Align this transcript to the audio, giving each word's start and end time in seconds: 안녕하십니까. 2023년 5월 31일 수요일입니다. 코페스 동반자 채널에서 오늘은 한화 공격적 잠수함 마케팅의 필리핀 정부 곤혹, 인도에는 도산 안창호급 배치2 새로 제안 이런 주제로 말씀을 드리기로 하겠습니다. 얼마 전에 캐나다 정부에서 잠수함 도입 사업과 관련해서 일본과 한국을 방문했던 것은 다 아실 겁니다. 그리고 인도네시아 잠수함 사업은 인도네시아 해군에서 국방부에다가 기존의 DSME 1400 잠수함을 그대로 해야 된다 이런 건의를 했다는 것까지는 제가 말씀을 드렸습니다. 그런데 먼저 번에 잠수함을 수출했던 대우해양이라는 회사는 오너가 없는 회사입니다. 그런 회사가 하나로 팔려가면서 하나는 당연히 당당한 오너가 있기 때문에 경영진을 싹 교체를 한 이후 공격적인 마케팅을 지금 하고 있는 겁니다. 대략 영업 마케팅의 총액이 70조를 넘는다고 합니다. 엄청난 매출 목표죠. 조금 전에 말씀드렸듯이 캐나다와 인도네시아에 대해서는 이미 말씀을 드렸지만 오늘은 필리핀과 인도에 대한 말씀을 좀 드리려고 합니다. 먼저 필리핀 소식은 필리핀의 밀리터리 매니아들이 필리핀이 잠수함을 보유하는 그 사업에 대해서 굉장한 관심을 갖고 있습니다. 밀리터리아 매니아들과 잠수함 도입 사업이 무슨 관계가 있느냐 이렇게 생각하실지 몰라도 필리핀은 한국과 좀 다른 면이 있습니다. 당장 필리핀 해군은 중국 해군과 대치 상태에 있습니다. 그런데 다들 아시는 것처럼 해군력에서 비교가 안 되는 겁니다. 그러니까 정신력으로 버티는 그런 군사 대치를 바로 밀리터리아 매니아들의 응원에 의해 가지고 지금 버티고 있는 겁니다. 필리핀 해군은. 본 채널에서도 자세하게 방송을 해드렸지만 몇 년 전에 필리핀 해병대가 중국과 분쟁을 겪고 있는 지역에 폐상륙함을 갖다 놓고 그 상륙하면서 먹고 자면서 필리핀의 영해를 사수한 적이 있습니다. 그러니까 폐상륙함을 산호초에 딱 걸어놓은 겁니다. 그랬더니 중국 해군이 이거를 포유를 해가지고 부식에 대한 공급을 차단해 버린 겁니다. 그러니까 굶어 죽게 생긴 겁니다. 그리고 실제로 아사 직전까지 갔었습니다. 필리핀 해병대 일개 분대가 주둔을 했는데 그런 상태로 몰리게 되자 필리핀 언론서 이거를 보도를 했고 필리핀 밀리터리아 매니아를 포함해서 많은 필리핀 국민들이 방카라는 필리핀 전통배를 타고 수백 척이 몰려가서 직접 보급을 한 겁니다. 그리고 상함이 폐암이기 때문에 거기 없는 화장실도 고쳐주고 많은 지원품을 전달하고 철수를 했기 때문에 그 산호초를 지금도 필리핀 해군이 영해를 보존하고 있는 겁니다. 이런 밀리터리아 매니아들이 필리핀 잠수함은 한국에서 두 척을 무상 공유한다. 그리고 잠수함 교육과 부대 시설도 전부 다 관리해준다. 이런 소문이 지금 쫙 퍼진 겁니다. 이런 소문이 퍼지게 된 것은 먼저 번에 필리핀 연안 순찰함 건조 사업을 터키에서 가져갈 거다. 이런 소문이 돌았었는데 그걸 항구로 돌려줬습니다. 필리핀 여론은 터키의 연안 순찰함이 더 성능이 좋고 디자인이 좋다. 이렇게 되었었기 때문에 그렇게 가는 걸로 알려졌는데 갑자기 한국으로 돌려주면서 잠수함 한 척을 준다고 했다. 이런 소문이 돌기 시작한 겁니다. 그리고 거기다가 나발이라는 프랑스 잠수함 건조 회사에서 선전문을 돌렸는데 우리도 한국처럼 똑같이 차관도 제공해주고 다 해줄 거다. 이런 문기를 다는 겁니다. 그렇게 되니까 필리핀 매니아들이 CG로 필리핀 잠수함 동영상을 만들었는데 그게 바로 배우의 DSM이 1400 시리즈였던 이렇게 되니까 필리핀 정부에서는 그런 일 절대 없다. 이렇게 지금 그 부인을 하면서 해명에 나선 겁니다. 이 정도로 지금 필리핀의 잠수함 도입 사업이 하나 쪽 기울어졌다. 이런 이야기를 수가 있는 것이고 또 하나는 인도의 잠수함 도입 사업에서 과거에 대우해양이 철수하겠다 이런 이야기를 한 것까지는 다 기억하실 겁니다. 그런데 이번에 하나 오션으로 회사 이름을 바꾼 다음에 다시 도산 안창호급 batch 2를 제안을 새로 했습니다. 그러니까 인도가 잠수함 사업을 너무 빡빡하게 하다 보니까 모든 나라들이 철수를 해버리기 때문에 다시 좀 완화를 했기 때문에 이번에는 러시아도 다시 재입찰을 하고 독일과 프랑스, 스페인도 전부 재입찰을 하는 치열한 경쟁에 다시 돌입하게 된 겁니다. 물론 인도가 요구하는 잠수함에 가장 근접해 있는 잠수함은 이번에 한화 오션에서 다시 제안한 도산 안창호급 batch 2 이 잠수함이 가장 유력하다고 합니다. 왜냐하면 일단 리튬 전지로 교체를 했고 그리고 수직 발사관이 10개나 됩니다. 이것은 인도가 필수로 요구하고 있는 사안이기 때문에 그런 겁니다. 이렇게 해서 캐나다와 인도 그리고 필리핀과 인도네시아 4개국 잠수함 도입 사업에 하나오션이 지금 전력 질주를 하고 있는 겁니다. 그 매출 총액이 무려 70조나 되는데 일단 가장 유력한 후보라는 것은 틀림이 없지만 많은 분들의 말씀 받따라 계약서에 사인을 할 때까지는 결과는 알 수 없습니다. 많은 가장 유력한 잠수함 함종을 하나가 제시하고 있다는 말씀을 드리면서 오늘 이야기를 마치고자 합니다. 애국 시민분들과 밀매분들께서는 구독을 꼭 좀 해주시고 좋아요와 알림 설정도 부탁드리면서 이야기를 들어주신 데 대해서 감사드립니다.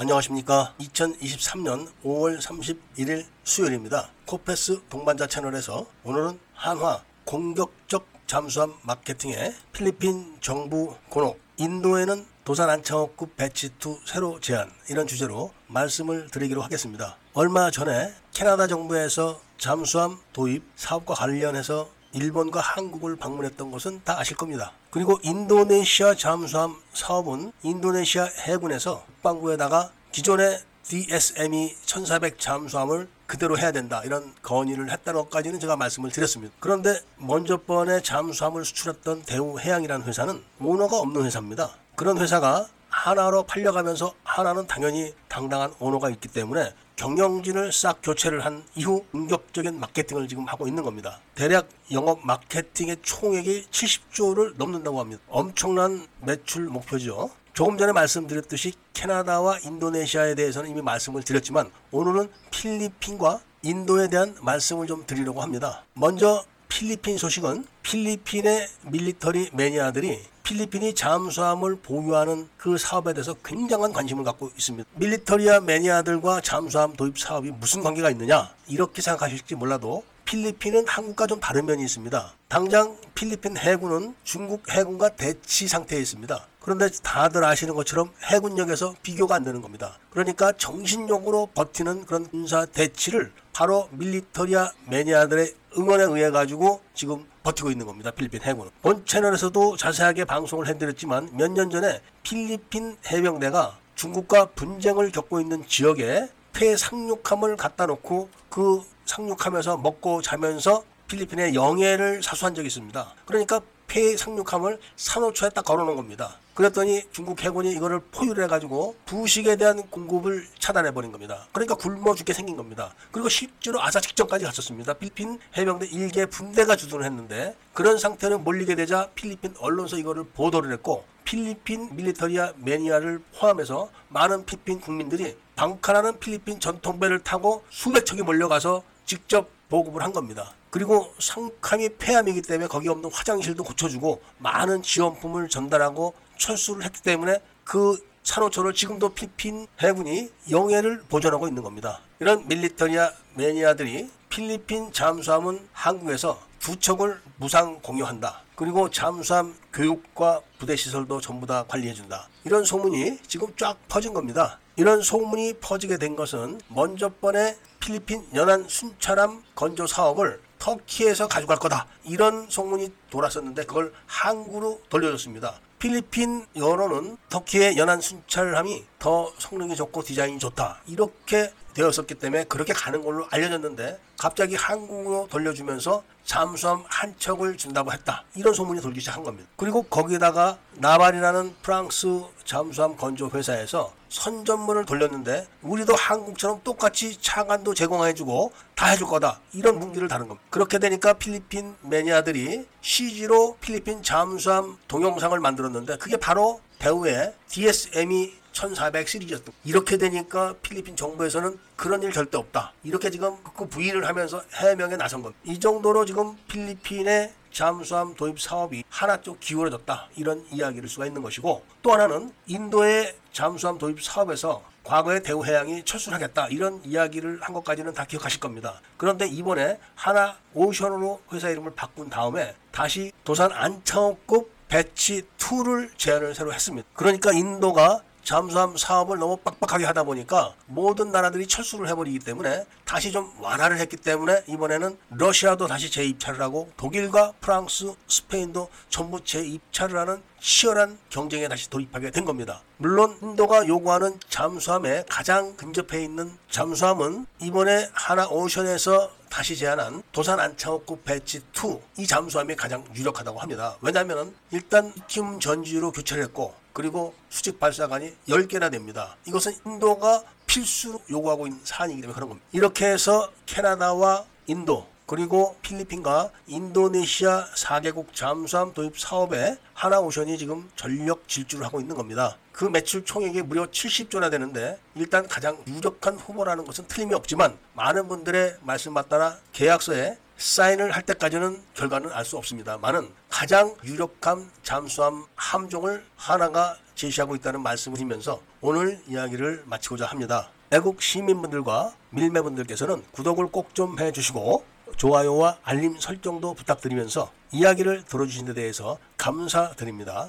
안녕하십니까. 0.00 0.74
2023년 0.78 1.88
5월 2.04 2.38
31일 2.40 3.26
수요일입니다. 3.42 4.10
코페스 4.26 4.82
동반자 4.88 5.26
채널에서 5.26 5.86
오늘은 6.04 6.38
한화 6.54 7.02
공격적 7.24 8.06
잠수함 8.28 8.74
마케팅의 8.82 9.56
필리핀 9.72 10.36
정부 10.40 10.94
곤혹, 11.08 11.40
인도에는 11.56 12.24
도산 12.44 12.70
안창호급 12.70 13.36
배치2 13.36 13.98
새로 14.06 14.38
제안 14.38 14.70
이런 14.88 15.08
주제로 15.08 15.52
말씀을 15.66 16.28
드리기로 16.30 16.62
하겠습니다. 16.62 17.16
얼마 17.34 17.72
전에 17.72 18.14
캐나다 18.32 18.68
정부에서 18.68 19.40
잠수함 19.58 20.20
도입 20.32 20.62
사업과 20.76 21.14
관련해서 21.14 21.90
일본과 22.12 22.60
한국을 22.60 23.16
방문했던 23.16 23.70
것은 23.70 24.02
다 24.04 24.18
아실 24.18 24.36
겁니다. 24.36 24.72
그리고 24.90 25.18
인도네시아 25.22 26.14
잠수함 26.14 26.76
사업은 26.92 27.52
인도네시아 27.62 28.24
해군에서 28.24 29.04
국방부에다가 29.06 29.90
기존의 30.12 30.60
DSME 30.84 31.76
1400 31.84 32.38
잠수함을 32.38 33.08
그대로 33.26 33.58
해야 33.58 33.72
된다 33.72 34.00
이런 34.04 34.32
건의를 34.42 34.90
했다는 34.90 35.20
것까지는 35.24 35.60
제가 35.60 35.76
말씀을 35.76 36.10
드렸습니다. 36.10 36.54
그런데 36.60 36.98
먼저 37.18 37.58
번에 37.58 38.00
잠수함을 38.00 38.64
수출했던 38.64 39.24
대우해양이라는 39.24 40.06
회사는 40.06 40.42
오너가 40.60 40.96
없는 40.98 41.26
회사입니다. 41.26 41.70
그런 41.94 42.18
회사가 42.18 42.68
하나로 42.88 43.42
팔려가면서 43.42 44.14
하나는 44.24 44.66
당연히 44.66 45.14
당당한 45.28 45.74
오너가 45.78 46.08
있기 46.08 46.28
때문에 46.28 46.72
경영진을 46.98 47.72
싹 47.72 48.00
교체를 48.02 48.44
한 48.44 48.64
이후 48.74 49.04
공격적인 49.12 49.78
마케팅을 49.78 50.26
지금 50.26 50.46
하고 50.48 50.66
있는 50.66 50.82
겁니다. 50.82 51.20
대략 51.36 51.68
영업 51.92 52.26
마케팅의 52.26 52.96
총액이 53.02 53.66
70조를 53.70 54.56
넘는다고 54.56 54.98
합니다. 54.98 55.22
엄청난 55.28 56.06
매출 56.20 56.64
목표죠. 56.64 57.30
조금 57.52 57.78
전에 57.78 57.92
말씀드렸듯이 57.92 58.72
캐나다와 58.94 59.60
인도네시아에 59.60 60.34
대해서는 60.34 60.70
이미 60.70 60.82
말씀을 60.82 61.22
드렸지만 61.22 61.70
오늘은 61.92 62.30
필리핀과 62.50 63.42
인도에 63.62 64.08
대한 64.08 64.34
말씀을 64.42 64.88
좀 64.88 65.06
드리려고 65.06 65.40
합니다. 65.40 65.84
먼저 65.94 66.44
필리핀 66.68 67.16
소식은 67.16 67.64
필리핀의 67.82 68.68
밀리터리 68.86 69.50
매니아들이 69.52 70.20
필리핀이 70.48 70.94
잠수함을 70.94 71.76
보유하는 71.76 72.48
그 72.56 72.78
사업에 72.78 73.12
대해서 73.12 73.34
굉장한 73.44 73.92
관심을 73.92 74.24
갖고 74.24 74.50
있습니다. 74.56 74.88
밀리터리아 74.94 75.60
매니아들과 75.60 76.40
잠수함 76.40 76.94
도입 76.94 77.18
사업이 77.18 77.50
무슨 77.50 77.82
관계가 77.82 78.10
있느냐 78.12 78.48
이렇게 78.66 79.02
생각하실지 79.02 79.56
몰라도 79.56 80.04
필리핀은 80.24 80.88
한국과 80.88 81.26
좀 81.26 81.38
다른 81.38 81.66
면이 81.66 81.84
있습니다. 81.84 82.32
당장 82.48 82.96
필리핀 83.14 83.58
해군은 83.58 84.14
중국 84.24 84.70
해군과 84.70 85.10
대치 85.10 85.68
상태에 85.68 86.00
있습니다. 86.00 86.46
그런데 86.60 86.88
다들 87.02 87.44
아시는 87.44 87.74
것처럼 87.74 88.10
해군력에서 88.24 88.94
비교가 89.02 89.34
안 89.34 89.44
되는 89.44 89.60
겁니다. 89.60 89.98
그러니까 90.08 90.52
정신력으로 90.52 91.50
버티는 91.52 92.06
그런 92.06 92.26
군사 92.26 92.64
대치를 92.64 93.32
바로 93.52 93.90
밀리터리아 93.92 94.72
매니아들의 94.86 95.54
응원에 95.76 96.04
의해 96.04 96.30
가지고 96.30 96.80
지금 96.94 97.26
버티고 97.48 97.70
있는 97.70 97.86
겁니다. 97.86 98.10
필리핀 98.10 98.42
해군은. 98.42 98.70
본 98.82 99.04
채널에서도 99.06 99.76
자세하게 99.76 100.24
방송을 100.26 100.66
해드렸지만 100.68 101.30
몇 101.32 101.48
년 101.48 101.70
전에 101.70 102.00
필리핀 102.22 102.98
해병대가 103.10 103.78
중국과 103.94 104.50
분쟁을 104.54 105.10
겪고 105.10 105.40
있는 105.40 105.66
지역에 105.66 106.28
폐상륙함을 106.52 107.56
갖다 107.56 107.86
놓고 107.86 108.28
그 108.50 108.82
상륙하면서 109.06 109.78
먹고 109.78 110.20
자면서 110.20 110.84
필리핀의 111.08 111.54
영해를 111.54 112.22
사수한 112.22 112.54
적이 112.54 112.66
있습니다. 112.66 113.14
그러니까 113.24 113.60
폐상륙함을 113.88 114.78
산호초에 114.96 115.50
딱 115.50 115.64
걸어놓은 115.64 115.96
겁니다. 115.96 116.36
그랬더니 116.54 117.02
중국 117.12 117.42
해군이 117.42 117.70
이거를 117.72 118.00
포유를 118.10 118.44
해가지고 118.44 118.96
부식에 119.06 119.56
대한 119.56 119.82
공급을 119.90 120.46
차단해 120.58 120.92
버린 120.92 121.12
겁니다. 121.12 121.46
그러니까 121.52 121.74
굶어 121.76 122.14
죽게 122.14 122.32
생긴 122.32 122.56
겁니다. 122.56 122.94
그리고 123.12 123.28
실제로 123.28 123.80
아사 123.80 124.00
직전까지 124.00 124.44
갔었습니다. 124.44 124.94
필리핀 124.94 125.38
해병대 125.56 125.86
일개 125.86 126.26
분대가 126.26 126.74
주둔을 126.74 127.04
했는데 127.04 127.56
그런 127.74 127.98
상태로 127.98 128.40
몰리게 128.40 128.74
되자 128.74 129.08
필리핀 129.14 129.54
언론서 129.58 129.98
이거를 129.98 130.24
보도를 130.24 130.72
했고 130.72 131.04
필리핀 131.24 131.94
밀리터리아 131.94 132.54
매니아를 132.56 133.22
포함해서 133.38 133.90
많은 134.08 134.44
필리핀 134.44 134.80
국민들이 134.80 135.36
방카라는 135.54 136.18
필리핀 136.18 136.58
전통배를 136.58 137.20
타고 137.20 137.64
수백 137.70 138.04
척이 138.04 138.22
몰려가서 138.22 138.82
직접 139.06 139.48
보급을 139.68 140.02
한 140.02 140.12
겁니다. 140.12 140.52
그리고 140.70 141.12
상함이 141.18 141.90
폐암이기 141.98 142.42
때문에 142.42 142.68
거기 142.68 142.88
없는 142.88 143.10
화장실도 143.12 143.64
고쳐주고 143.64 144.20
많은 144.38 144.82
지원품을 144.82 145.48
전달하고 145.48 146.14
철수를 146.38 146.84
했기 146.84 147.02
때문에 147.02 147.40
그 147.64 147.98
산호초를 148.22 148.74
지금도 148.74 149.10
필리핀 149.10 149.66
해군이 149.80 150.30
영해를 150.50 151.02
보존하고 151.08 151.48
있는 151.48 151.62
겁니다. 151.62 152.00
이런 152.20 152.46
밀리터리아 152.46 153.10
매니아들이 153.34 154.10
필리핀 154.38 154.92
잠수함은 154.92 155.68
한국에서 155.72 156.40
두 156.60 156.78
척을 156.78 157.20
무상 157.38 157.80
공유한다. 157.82 158.42
그리고 158.54 158.88
잠수함 158.88 159.52
교육과 159.72 160.42
부대 160.60 160.76
시설도 160.76 161.20
전부 161.20 161.44
다 161.44 161.64
관리해준다. 161.66 162.28
이런 162.44 162.62
소문이 162.64 163.18
지금 163.26 163.48
쫙 163.56 163.76
퍼진 163.88 164.14
겁니다. 164.14 164.60
이런 164.76 165.02
소문이 165.02 165.54
퍼지게 165.54 165.98
된 165.98 166.14
것은 166.14 166.60
먼저 166.68 167.08
번에 167.20 167.56
필리핀 167.80 168.28
연안 168.32 168.68
순찰함 168.68 169.42
건조 169.56 169.88
사업을 169.88 170.40
터키에서 170.60 171.26
가져갈 171.26 171.56
거다. 171.56 171.88
이런 172.04 172.48
소문이 172.48 172.92
돌았었는데 173.10 173.64
그걸 173.64 173.92
항구로 174.06 174.82
돌려줬습니다. 174.88 175.58
필리핀 175.78 176.44
여론은 176.56 177.16
터키의 177.28 177.76
연안 177.76 178.00
순찰함이 178.00 178.84
더 178.98 179.32
성능이 179.38 179.76
좋고 179.76 180.02
디자인이 180.02 180.38
좋다. 180.38 180.80
이렇게 180.86 181.52
되었었기 181.74 182.14
때문에 182.16 182.44
그렇게 182.44 182.72
가는 182.72 183.02
걸로 183.02 183.26
알려졌는데 183.30 184.00
갑자기 184.18 184.56
한국으로 184.56 185.28
돌려주면서 185.30 186.02
잠수함 186.24 186.82
한 186.88 187.14
척을 187.18 187.56
준다고 187.56 187.92
했다. 187.92 188.24
이런 188.34 188.52
소문이 188.52 188.80
돌기 188.80 189.00
시작한 189.00 189.22
겁니다. 189.22 189.48
그리고 189.56 189.82
거기다가 189.84 190.58
나발이라는 190.74 191.54
프랑스 191.62 192.22
잠수함 192.44 192.96
건조 192.96 193.30
회사에서 193.32 193.92
선전문을 194.08 194.84
돌렸는데 194.84 195.46
우리도 195.62 195.94
한국처럼 195.94 196.60
똑같이 196.64 197.20
차관도 197.20 197.74
제공해주고 197.74 198.52
다 198.74 198.86
해줄 198.86 199.06
거다. 199.06 199.40
이런 199.52 199.78
문기를 199.78 200.08
다는 200.08 200.28
겁니다. 200.28 200.46
그렇게 200.50 200.78
되니까 200.78 201.14
필리핀 201.14 201.74
매니아들이 201.82 202.66
CG로 202.80 203.56
필리핀 203.60 204.02
잠수함 204.02 204.76
동영상을 204.88 205.38
만들었는데 205.38 205.98
그게 205.98 206.16
바로 206.16 206.60
배우의 206.78 207.34
DSM이 207.48 208.34
1400 208.52 209.08
시리즈였던 209.08 209.54
이렇게 209.64 209.96
되니까 209.96 210.54
필리핀 210.62 210.96
정부에서는 210.96 211.58
그런 211.76 212.02
일 212.02 212.12
절대 212.12 212.36
없다. 212.38 212.72
이렇게 212.82 213.10
지금 213.10 213.36
그 213.56 213.68
부인을 213.68 214.06
하면서 214.06 214.42
해명에 214.54 214.96
나선 214.96 215.22
겁니다. 215.22 215.40
이 215.44 215.60
정도로 215.60 216.04
지금 216.04 216.36
필리핀의 216.48 217.32
잠수함 217.52 218.14
도입 218.14 218.40
사업이 218.40 218.84
하나 218.88 219.20
쪽 219.20 219.38
기울어졌다. 219.40 220.08
이런 220.16 220.44
이야기를 220.50 220.88
수가 220.88 221.06
있는 221.06 221.22
것이고 221.22 221.62
또 221.82 221.92
하나는 221.92 222.32
인도의 222.46 223.14
잠수함 223.32 223.78
도입 223.78 224.02
사업에서 224.02 224.62
과거에 224.82 225.20
대우해양이 225.20 225.84
철수하겠다 225.84 226.48
이런 226.48 226.80
이야기를 226.84 227.42
한 227.42 227.52
것까지는 227.52 227.92
다 227.92 228.04
기억하실 228.04 228.40
겁니다. 228.40 228.80
그런데 228.96 229.26
이번에 229.26 229.78
하나 229.94 230.36
오션으로 230.54 231.20
회사 231.32 231.50
이름을 231.50 231.74
바꾼 231.74 232.08
다음에 232.08 232.54
다시 232.72 233.12
도산 233.22 233.52
안창호급 233.52 234.57
batch 234.68 235.22
2를 235.38 235.90
제안을 235.96 236.34
새로 236.34 236.52
했습니다. 236.52 236.86
그러니까 236.94 237.32
인도가 237.32 238.02
잠수함 238.22 238.76
사업을 238.76 239.18
너무 239.18 239.38
빡빡하게 239.38 239.86
하다 239.86 240.02
보니까 240.02 240.52
모든 240.66 241.10
나라들이 241.10 241.46
철수를 241.46 241.88
해버리기 241.88 242.18
때문에 242.18 242.66
다시 242.84 243.10
좀 243.10 243.32
완화를 243.40 243.78
했기 243.78 243.96
때문에 243.96 244.42
이번에는 244.46 244.98
러시아도 245.08 245.66
다시 245.66 245.90
재입찰을 245.90 246.42
하고 246.42 246.70
독일과 246.76 247.32
프랑스, 247.40 247.94
스페인도 248.06 248.68
전부 248.90 249.24
재입찰을 249.24 249.98
하는 249.98 250.22
치열한 250.40 250.98
경쟁에 251.08 251.48
다시 251.48 251.70
돌입하게 251.70 252.10
된 252.10 252.26
겁니다. 252.26 252.60
물론 252.76 253.16
인도가 253.22 253.66
요구하는 253.66 254.20
잠수함에 254.28 255.04
가장 255.08 255.56
근접해 255.56 256.04
있는 256.04 256.36
잠수함은 256.50 257.24
이번에 257.40 257.88
한화 257.94 258.28
오션에서 258.28 259.10
다시 259.30 259.56
제안한 259.56 260.02
도산 260.12 260.40
안창호급 260.40 261.04
batch 261.04 261.38
2 261.38 261.78
이 261.98 262.06
잠수함이 262.06 262.54
가장 262.56 262.84
유력하다고 262.94 263.38
합니다. 263.38 263.76
왜냐하면 263.80 264.34
일단 264.50 264.92
리튬 264.94 265.40
전지로 265.40 265.92
교체를 265.92 266.24
했고 266.24 266.54
그리고 266.72 267.14
수직 267.28 267.58
발사관이 267.58 268.14
10개나 268.28 268.70
됩니다. 268.70 269.16
이것은 269.26 269.52
인도가 269.66 270.22
필수로 270.46 271.02
요구하고 271.10 271.46
있는 271.46 271.60
사안이기 271.64 272.00
때문에 272.00 272.14
그런 272.14 272.28
겁니다. 272.28 272.48
이렇게 272.52 272.86
해서 272.86 273.30
캐나다와 273.46 274.24
인도 274.46 274.86
그리고 275.08 275.56
필리핀과 275.62 276.30
인도네시아 276.46 277.46
4개국 277.54 278.12
잠수함 278.12 278.74
도입 278.74 279.00
사업에 279.00 279.56
하나오션이 279.72 280.36
지금 280.36 280.70
전력 280.76 281.26
질주를 281.26 281.64
하고 281.64 281.80
있는 281.80 281.96
겁니다. 281.96 282.36
그 282.52 282.66
매출 282.66 283.06
총액이 283.06 283.40
무려 283.42 283.64
70조나 283.64 284.30
되는데 284.30 284.78
일단 284.94 285.26
가장 285.26 285.56
유력한 285.66 286.16
후보라는 286.16 286.66
것은 286.66 286.86
틀림이 286.88 287.14
없지만 287.14 287.56
많은 287.72 288.06
분들의 288.08 288.56
말씀 288.60 288.92
받따라 288.92 289.38
계약서에 289.54 290.18
사인을 290.36 290.90
할 290.90 291.02
때까지는 291.04 291.62
결과는 291.74 292.12
알 292.12 292.26
수 292.26 292.36
없습니다. 292.36 292.76
많은 292.76 293.08
가장 293.30 293.74
유력한 293.84 294.50
잠수함 294.62 295.24
함종을 295.36 296.04
하나가 296.16 296.76
제시하고 296.96 297.34
있다는 297.34 297.62
말씀을 297.62 297.96
드리면서 297.96 298.42
오늘 298.60 299.00
이야기를 299.08 299.62
마치고자 299.64 300.04
합니다. 300.04 300.50
애국 300.70 301.00
시민분들과 301.00 301.94
밀매분들께서는 302.10 303.04
구독을 303.12 303.46
꼭 303.46 303.72
좀 303.72 303.98
해주시고 303.98 304.64
좋아요와 304.98 305.58
알림 305.62 305.98
설정도 305.98 306.54
부탁드리면서 306.54 307.30
이야기를 307.52 308.04
들어주신 308.04 308.46
데 308.46 308.54
대해서 308.54 308.98
감사드립니다. 309.16 310.28